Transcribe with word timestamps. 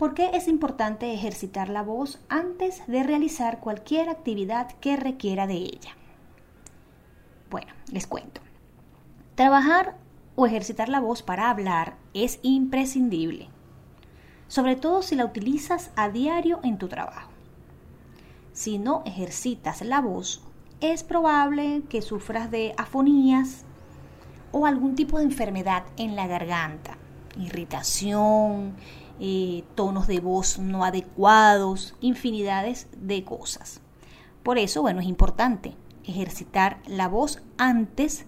¿Por 0.00 0.14
qué 0.14 0.30
es 0.32 0.48
importante 0.48 1.12
ejercitar 1.12 1.68
la 1.68 1.82
voz 1.82 2.20
antes 2.30 2.82
de 2.86 3.02
realizar 3.02 3.60
cualquier 3.60 4.08
actividad 4.08 4.72
que 4.80 4.96
requiera 4.96 5.46
de 5.46 5.56
ella? 5.56 5.94
Bueno, 7.50 7.74
les 7.92 8.06
cuento. 8.06 8.40
Trabajar 9.34 9.98
o 10.36 10.46
ejercitar 10.46 10.88
la 10.88 11.00
voz 11.00 11.22
para 11.22 11.50
hablar 11.50 11.98
es 12.14 12.40
imprescindible, 12.40 13.50
sobre 14.48 14.74
todo 14.74 15.02
si 15.02 15.16
la 15.16 15.26
utilizas 15.26 15.90
a 15.96 16.08
diario 16.08 16.60
en 16.62 16.78
tu 16.78 16.88
trabajo. 16.88 17.30
Si 18.54 18.78
no 18.78 19.02
ejercitas 19.04 19.82
la 19.82 20.00
voz, 20.00 20.42
es 20.80 21.04
probable 21.04 21.82
que 21.90 22.00
sufras 22.00 22.50
de 22.50 22.72
afonías 22.78 23.66
o 24.50 24.64
algún 24.64 24.94
tipo 24.94 25.18
de 25.18 25.24
enfermedad 25.24 25.84
en 25.98 26.16
la 26.16 26.26
garganta, 26.26 26.96
irritación, 27.36 28.76
eh, 29.20 29.64
tonos 29.74 30.06
de 30.06 30.18
voz 30.20 30.58
no 30.58 30.84
adecuados, 30.84 31.94
infinidades 32.00 32.88
de 32.96 33.22
cosas. 33.22 33.80
Por 34.42 34.58
eso, 34.58 34.80
bueno, 34.80 35.00
es 35.00 35.06
importante 35.06 35.76
ejercitar 36.04 36.80
la 36.86 37.06
voz 37.06 37.42
antes 37.58 38.24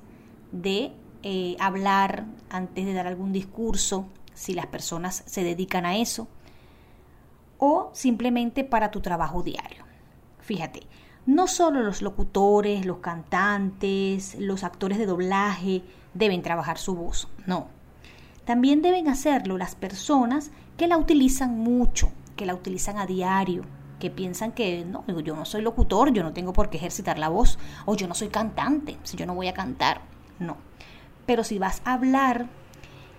de 0.53 0.93
eh, 1.23 1.57
hablar, 1.59 2.27
antes 2.51 2.85
de 2.85 2.93
dar 2.93 3.07
algún 3.07 3.33
discurso, 3.33 4.07
si 4.35 4.55
las 4.55 4.67
personas 4.67 5.23
se 5.27 5.43
dedican 5.43 5.87
a 5.87 5.97
eso, 5.97 6.29
o 7.59 7.91
simplemente 7.95 8.65
para 8.65 8.91
tu 8.91 9.01
trabajo 9.01 9.43
diario. 9.43 9.85
Fíjate, 10.41 10.83
no 11.25 11.47
solo 11.47 11.83
los 11.83 12.03
locutores, 12.03 12.85
los 12.85 12.99
cantantes, 12.99 14.37
los 14.39 14.65
actores 14.65 14.99
de 14.99 15.07
doblaje 15.07 15.83
deben 16.13 16.43
trabajar 16.43 16.77
su 16.77 16.95
voz, 16.97 17.29
no. 17.47 17.69
También 18.45 18.83
deben 18.83 19.09
hacerlo 19.09 19.57
las 19.57 19.77
personas 19.77 20.51
que 20.77 20.87
la 20.87 20.97
utilizan 20.97 21.59
mucho, 21.59 22.11
que 22.37 22.47
la 22.47 22.55
utilizan 22.55 22.99
a 22.99 23.07
diario, 23.07 23.65
que 23.99 24.11
piensan 24.11 24.53
que 24.53 24.85
no, 24.85 25.05
yo 25.21 25.37
no 25.37 25.45
soy 25.45 25.63
locutor, 25.63 26.13
yo 26.13 26.23
no 26.23 26.33
tengo 26.33 26.53
por 26.53 26.71
qué 26.71 26.77
ejercitar 26.77 27.19
la 27.19 27.29
voz, 27.29 27.59
o 27.87 27.95
yo 27.95 28.09
no 28.09 28.15
soy 28.15 28.29
cantante, 28.29 28.99
si 29.05 29.17
yo 29.17 29.27
no 29.27 29.35
voy 29.35 29.49
a 29.49 29.55
cantar, 29.55 30.01
no. 30.39 30.57
Pero 31.25 31.45
si 31.45 31.59
vas 31.59 31.83
a 31.85 31.93
hablar 31.93 32.49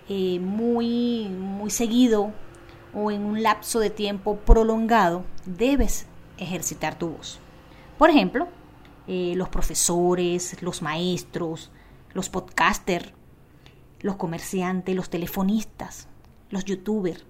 eh, 0.08 0.38
muy, 0.40 1.28
muy 1.30 1.70
seguido 1.70 2.32
o 2.92 3.10
en 3.10 3.24
un 3.24 3.42
lapso 3.42 3.80
de 3.80 3.88
tiempo 3.90 4.36
prolongado, 4.36 5.24
debes 5.46 6.06
ejercitar 6.36 6.98
tu 6.98 7.08
voz. 7.08 7.40
Por 7.96 8.10
ejemplo, 8.10 8.48
eh, 9.06 9.32
los 9.36 9.48
profesores, 9.48 10.60
los 10.62 10.82
maestros, 10.82 11.70
los 12.12 12.28
podcasters, 12.28 13.12
los 14.00 14.16
comerciantes, 14.16 14.94
los 14.94 15.08
telefonistas, 15.08 16.08
los 16.50 16.66
youtubers, 16.66 17.24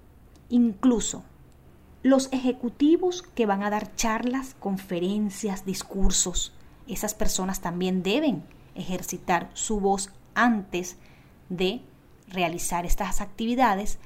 incluso 0.54 1.24
los 2.04 2.32
ejecutivos 2.32 3.22
que 3.22 3.44
van 3.44 3.64
a 3.64 3.70
dar 3.70 3.96
charlas, 3.96 4.54
conferencias, 4.60 5.64
discursos. 5.64 6.52
Esas 6.86 7.12
personas 7.12 7.60
también 7.60 8.04
deben 8.04 8.44
ejercitar 8.76 9.50
su 9.54 9.80
voz 9.80 10.10
antes 10.36 10.96
de 11.48 11.80
realizar 12.28 12.86
estas 12.86 13.20
actividades 13.20 13.98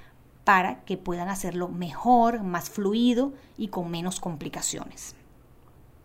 para 0.45 0.83
que 0.85 0.97
puedan 0.97 1.29
hacerlo 1.29 1.69
mejor, 1.69 2.43
más 2.43 2.71
fluido 2.71 3.35
y 3.59 3.69
con 3.69 3.91
menos 3.91 4.19
complicaciones. 4.19 5.17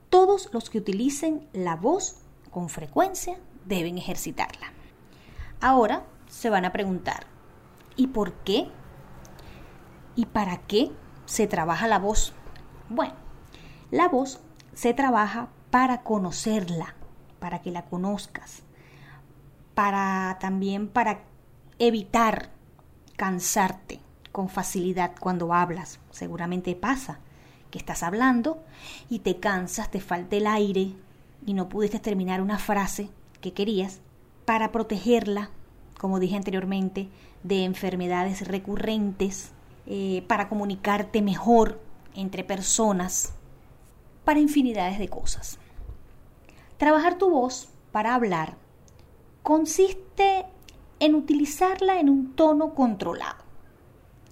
Todos 0.10 0.50
los 0.52 0.70
que 0.70 0.80
utilicen 0.80 1.48
la 1.54 1.78
voz 1.78 2.18
con 2.52 2.68
frecuencia 2.68 3.38
deben 3.66 3.98
ejercitarla. 3.98 4.74
Ahora 5.62 6.06
se 6.28 6.50
van 6.50 6.66
a 6.66 6.74
preguntar, 6.74 7.28
¿y 7.96 8.08
por 8.08 8.34
qué? 8.44 8.68
¿Y 10.16 10.26
para 10.26 10.58
qué 10.58 10.92
se 11.26 11.48
trabaja 11.48 11.88
la 11.88 12.00
voz? 12.00 12.34
Bueno, 12.90 13.14
la 13.92 14.08
voz 14.08 14.40
se 14.74 14.94
trabaja 14.94 15.50
para 15.72 16.04
conocerla, 16.04 16.96
para 17.40 17.62
que 17.62 17.72
la 17.72 17.86
conozcas, 17.86 18.64
para 19.74 20.38
también 20.40 20.88
para 20.88 21.24
evitar 21.80 22.50
cansarte 23.16 24.00
con 24.32 24.50
facilidad 24.50 25.14
cuando 25.20 25.54
hablas. 25.54 26.00
Seguramente 26.12 26.76
pasa 26.76 27.20
que 27.72 27.80
estás 27.80 28.04
hablando 28.04 28.64
y 29.10 29.20
te 29.20 29.40
cansas, 29.40 29.90
te 29.90 30.00
falta 30.00 30.36
el 30.36 30.48
aire 30.48 30.94
y 31.46 31.54
no 31.54 31.70
pudiste 31.70 32.00
terminar 32.00 32.42
una 32.42 32.60
frase 32.60 33.10
que 33.42 33.54
querías 33.54 34.00
para 34.46 34.72
protegerla 34.72 35.50
como 36.04 36.20
dije 36.20 36.36
anteriormente, 36.36 37.08
de 37.44 37.64
enfermedades 37.64 38.46
recurrentes, 38.46 39.54
eh, 39.86 40.24
para 40.28 40.50
comunicarte 40.50 41.22
mejor 41.22 41.82
entre 42.16 42.44
personas, 42.44 43.34
para 44.24 44.40
infinidades 44.40 45.00
de 45.00 45.10
cosas. 45.10 45.60
Trabajar 46.78 47.18
tu 47.18 47.30
voz 47.30 47.70
para 47.92 48.16
hablar 48.16 48.56
consiste 49.42 50.46
en 51.00 51.16
utilizarla 51.16 52.00
en 52.00 52.10
un 52.10 52.34
tono 52.34 52.74
controlado, 52.74 53.44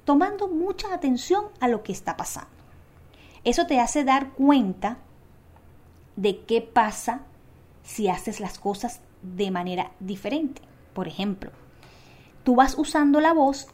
tomando 0.06 0.48
mucha 0.48 0.94
atención 0.94 1.46
a 1.60 1.68
lo 1.68 1.84
que 1.84 1.92
está 1.92 2.16
pasando. 2.16 2.50
Eso 3.44 3.66
te 3.68 3.80
hace 3.80 4.04
dar 4.04 4.32
cuenta 4.32 5.00
de 6.16 6.46
qué 6.46 6.62
pasa 6.62 7.22
si 7.84 8.08
haces 8.08 8.40
las 8.40 8.60
cosas 8.60 9.02
de 9.22 9.52
manera 9.52 9.92
diferente. 10.00 10.62
Por 10.94 11.08
ejemplo, 11.08 11.52
tú 12.44 12.56
vas 12.56 12.78
usando 12.78 13.20
la 13.20 13.34
voz 13.34 13.68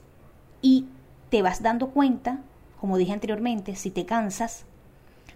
y 0.62 0.86
te 1.30 1.42
vas 1.42 1.62
dando 1.62 1.90
cuenta, 1.90 2.40
como 2.80 2.98
dije 2.98 3.14
anteriormente, 3.14 3.76
si 3.76 3.92
te 3.92 4.06
cansas, 4.06 4.66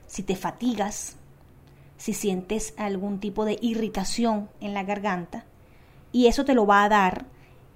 si 0.07 0.23
te 0.23 0.35
fatigas, 0.35 1.17
si 1.97 2.13
sientes 2.13 2.73
algún 2.77 3.19
tipo 3.19 3.45
de 3.45 3.57
irritación 3.61 4.49
en 4.59 4.73
la 4.73 4.83
garganta, 4.83 5.45
y 6.11 6.27
eso 6.27 6.45
te 6.45 6.53
lo 6.53 6.65
va 6.65 6.83
a 6.83 6.89
dar 6.89 7.25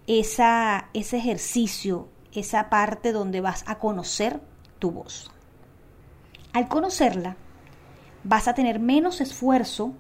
esa, 0.07 0.89
ese 0.93 1.17
ejercicio, 1.17 2.07
esa 2.33 2.69
parte 2.69 3.11
donde 3.11 3.41
vas 3.41 3.63
a 3.67 3.79
conocer 3.79 4.41
tu 4.79 4.91
voz. 4.91 5.31
Al 6.53 6.67
conocerla, 6.67 7.37
vas 8.23 8.47
a 8.47 8.53
tener 8.53 8.79
menos 8.79 9.21
esfuerzo 9.21 9.93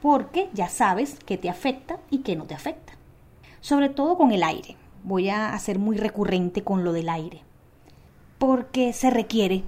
porque 0.00 0.50
ya 0.52 0.68
sabes 0.68 1.16
qué 1.26 1.38
te 1.38 1.48
afecta 1.48 1.98
y 2.10 2.18
qué 2.18 2.36
no 2.36 2.44
te 2.44 2.54
afecta. 2.54 2.94
Sobre 3.60 3.88
todo 3.88 4.16
con 4.16 4.32
el 4.32 4.42
aire 4.42 4.76
voy 5.04 5.28
a 5.28 5.52
hacer 5.52 5.78
muy 5.78 5.96
recurrente 5.96 6.62
con 6.62 6.84
lo 6.84 6.92
del 6.92 7.08
aire. 7.08 7.42
Porque 8.42 8.92
se 8.92 9.08
requiere 9.08 9.62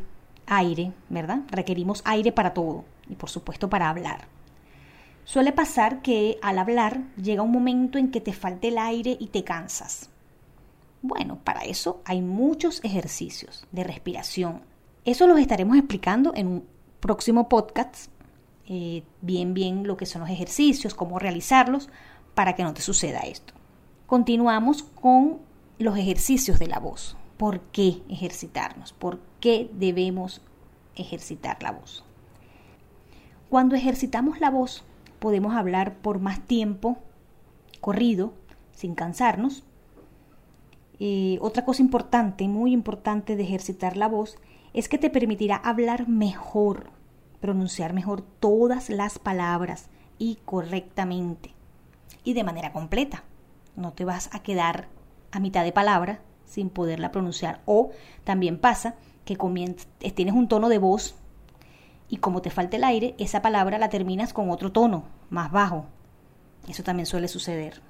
aire, 0.46 0.90
¿verdad? 1.08 1.42
Requerimos 1.46 2.02
aire 2.04 2.32
para 2.32 2.54
todo 2.54 2.84
y 3.08 3.14
por 3.14 3.30
supuesto 3.30 3.70
para 3.70 3.88
hablar. 3.88 4.26
Suele 5.22 5.52
pasar 5.52 6.02
que 6.02 6.40
al 6.42 6.58
hablar 6.58 7.02
llega 7.14 7.42
un 7.42 7.52
momento 7.52 7.98
en 7.98 8.10
que 8.10 8.20
te 8.20 8.32
falta 8.32 8.66
el 8.66 8.78
aire 8.78 9.16
y 9.20 9.28
te 9.28 9.44
cansas. 9.44 10.10
Bueno, 11.02 11.38
para 11.44 11.60
eso 11.60 12.02
hay 12.04 12.20
muchos 12.20 12.82
ejercicios 12.82 13.64
de 13.70 13.84
respiración. 13.84 14.62
Eso 15.04 15.28
los 15.28 15.38
estaremos 15.38 15.76
explicando 15.76 16.32
en 16.34 16.48
un 16.48 16.64
próximo 16.98 17.48
podcast. 17.48 18.10
Eh, 18.66 19.04
bien, 19.20 19.54
bien 19.54 19.86
lo 19.86 19.96
que 19.96 20.06
son 20.06 20.22
los 20.22 20.30
ejercicios, 20.30 20.94
cómo 20.94 21.20
realizarlos, 21.20 21.90
para 22.34 22.56
que 22.56 22.64
no 22.64 22.74
te 22.74 22.82
suceda 22.82 23.20
esto. 23.20 23.54
Continuamos 24.08 24.82
con 24.82 25.38
los 25.78 25.96
ejercicios 25.96 26.58
de 26.58 26.66
la 26.66 26.80
voz. 26.80 27.16
¿Por 27.36 27.60
qué 27.60 28.02
ejercitarnos? 28.08 28.92
¿Por 28.92 29.20
qué 29.40 29.70
debemos 29.72 30.40
ejercitar 30.94 31.62
la 31.62 31.72
voz? 31.72 32.04
Cuando 33.48 33.74
ejercitamos 33.74 34.40
la 34.40 34.50
voz, 34.50 34.84
podemos 35.18 35.54
hablar 35.54 35.96
por 35.98 36.18
más 36.18 36.40
tiempo, 36.40 36.98
corrido, 37.80 38.32
sin 38.72 38.94
cansarnos. 38.94 39.64
Eh, 41.00 41.38
otra 41.40 41.64
cosa 41.64 41.82
importante, 41.82 42.48
muy 42.48 42.72
importante 42.72 43.36
de 43.36 43.42
ejercitar 43.42 43.96
la 43.96 44.08
voz, 44.08 44.36
es 44.72 44.88
que 44.88 44.98
te 44.98 45.10
permitirá 45.10 45.56
hablar 45.56 46.08
mejor, 46.08 46.90
pronunciar 47.40 47.92
mejor 47.92 48.22
todas 48.22 48.90
las 48.90 49.18
palabras 49.18 49.88
y 50.18 50.38
correctamente 50.44 51.54
y 52.24 52.32
de 52.32 52.42
manera 52.42 52.72
completa 52.72 53.22
no 53.76 53.92
te 53.92 54.04
vas 54.04 54.30
a 54.32 54.42
quedar 54.42 54.88
a 55.30 55.40
mitad 55.40 55.62
de 55.62 55.72
palabra 55.72 56.20
sin 56.44 56.70
poderla 56.70 57.12
pronunciar. 57.12 57.60
O 57.66 57.90
también 58.24 58.58
pasa 58.58 58.94
que 59.24 59.36
tienes 60.14 60.34
un 60.34 60.48
tono 60.48 60.68
de 60.68 60.78
voz 60.78 61.16
y 62.08 62.18
como 62.18 62.42
te 62.42 62.50
falta 62.50 62.76
el 62.76 62.84
aire, 62.84 63.14
esa 63.18 63.42
palabra 63.42 63.78
la 63.78 63.88
terminas 63.88 64.32
con 64.32 64.50
otro 64.50 64.70
tono, 64.70 65.04
más 65.30 65.50
bajo. 65.50 65.86
Eso 66.68 66.82
también 66.82 67.06
suele 67.06 67.28
suceder. 67.28 67.80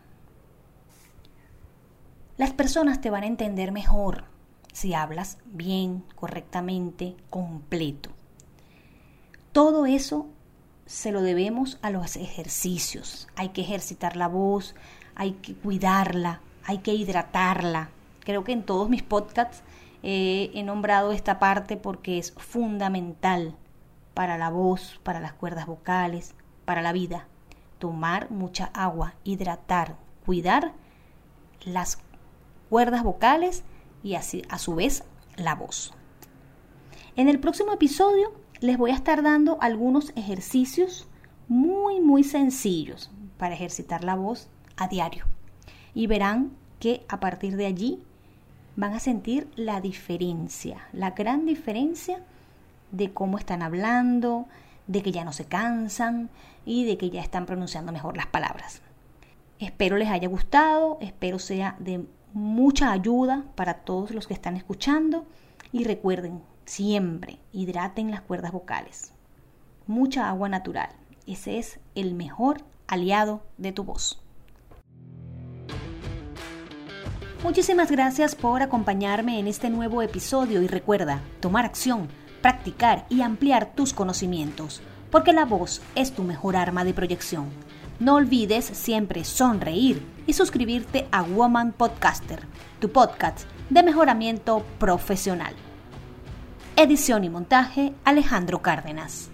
Las 2.36 2.52
personas 2.52 3.00
te 3.00 3.10
van 3.10 3.22
a 3.22 3.28
entender 3.28 3.70
mejor 3.70 4.24
si 4.72 4.92
hablas 4.92 5.38
bien, 5.44 6.04
correctamente, 6.16 7.16
completo. 7.30 8.10
Todo 9.52 9.86
eso 9.86 10.26
se 10.86 11.12
lo 11.12 11.22
debemos 11.22 11.78
a 11.80 11.90
los 11.90 12.16
ejercicios. 12.16 13.28
Hay 13.36 13.50
que 13.50 13.60
ejercitar 13.60 14.16
la 14.16 14.26
voz, 14.26 14.74
hay 15.14 15.32
que 15.34 15.54
cuidarla, 15.54 16.40
hay 16.64 16.78
que 16.78 16.92
hidratarla. 16.92 17.90
Creo 18.24 18.44
que 18.44 18.52
en 18.52 18.62
todos 18.62 18.88
mis 18.88 19.02
podcasts 19.02 19.62
eh, 20.02 20.50
he 20.54 20.62
nombrado 20.62 21.12
esta 21.12 21.38
parte 21.38 21.76
porque 21.76 22.18
es 22.18 22.32
fundamental 22.32 23.54
para 24.14 24.38
la 24.38 24.50
voz, 24.50 25.00
para 25.02 25.20
las 25.20 25.32
cuerdas 25.32 25.66
vocales, 25.66 26.34
para 26.64 26.82
la 26.82 26.92
vida. 26.92 27.26
Tomar 27.78 28.30
mucha 28.30 28.66
agua, 28.74 29.14
hidratar, 29.24 29.96
cuidar 30.24 30.72
las 31.64 31.98
cuerdas 32.70 33.02
vocales 33.02 33.64
y 34.02 34.14
así, 34.14 34.42
a 34.48 34.58
su 34.58 34.74
vez 34.74 35.04
la 35.36 35.54
voz. 35.54 35.92
En 37.16 37.28
el 37.28 37.40
próximo 37.40 37.72
episodio 37.72 38.32
les 38.60 38.78
voy 38.78 38.90
a 38.90 38.94
estar 38.94 39.22
dando 39.22 39.58
algunos 39.60 40.12
ejercicios 40.16 41.08
muy 41.48 42.00
muy 42.00 42.24
sencillos 42.24 43.10
para 43.36 43.54
ejercitar 43.54 44.04
la 44.04 44.14
voz 44.14 44.48
a 44.76 44.88
diario 44.88 45.26
y 45.94 46.06
verán 46.06 46.52
que 46.80 47.04
a 47.08 47.20
partir 47.20 47.56
de 47.56 47.66
allí 47.66 48.02
van 48.76 48.92
a 48.92 49.00
sentir 49.00 49.48
la 49.56 49.80
diferencia, 49.80 50.88
la 50.92 51.12
gran 51.12 51.46
diferencia 51.46 52.20
de 52.90 53.12
cómo 53.12 53.38
están 53.38 53.62
hablando, 53.62 54.46
de 54.86 55.02
que 55.02 55.12
ya 55.12 55.24
no 55.24 55.32
se 55.32 55.46
cansan 55.46 56.30
y 56.64 56.84
de 56.84 56.96
que 56.96 57.10
ya 57.10 57.22
están 57.22 57.46
pronunciando 57.46 57.92
mejor 57.92 58.16
las 58.16 58.26
palabras. 58.26 58.82
Espero 59.58 59.96
les 59.96 60.08
haya 60.08 60.28
gustado, 60.28 60.98
espero 61.00 61.38
sea 61.38 61.76
de 61.78 62.04
mucha 62.32 62.90
ayuda 62.92 63.44
para 63.54 63.74
todos 63.74 64.10
los 64.10 64.26
que 64.26 64.34
están 64.34 64.56
escuchando 64.56 65.26
y 65.72 65.84
recuerden, 65.84 66.42
siempre 66.64 67.38
hidraten 67.52 68.10
las 68.10 68.20
cuerdas 68.20 68.52
vocales. 68.52 69.12
Mucha 69.86 70.28
agua 70.28 70.48
natural, 70.48 70.90
ese 71.26 71.58
es 71.58 71.78
el 71.94 72.14
mejor 72.14 72.62
aliado 72.86 73.42
de 73.58 73.72
tu 73.72 73.84
voz. 73.84 74.23
Muchísimas 77.44 77.91
gracias 77.91 78.35
por 78.35 78.62
acompañarme 78.62 79.38
en 79.38 79.49
este 79.49 79.69
nuevo 79.69 80.00
episodio 80.00 80.62
y 80.62 80.67
recuerda 80.67 81.20
tomar 81.41 81.67
acción, 81.67 82.08
practicar 82.41 83.05
y 83.11 83.20
ampliar 83.20 83.75
tus 83.75 83.93
conocimientos, 83.93 84.81
porque 85.11 85.35
la 85.35 85.44
voz 85.44 85.82
es 85.94 86.12
tu 86.14 86.23
mejor 86.23 86.56
arma 86.56 86.85
de 86.85 86.94
proyección. 86.94 87.50
No 88.00 88.14
olvides 88.14 88.64
siempre 88.64 89.25
sonreír 89.25 90.02
y 90.26 90.32
suscribirte 90.32 91.06
a 91.12 91.20
Woman 91.20 91.73
Podcaster, 91.73 92.46
tu 92.81 92.91
podcast 92.91 93.43
de 93.69 93.82
mejoramiento 93.82 94.64
profesional. 94.79 95.55
Edición 96.76 97.25
y 97.25 97.29
montaje 97.29 97.93
Alejandro 98.06 98.62
Cárdenas. 98.62 99.33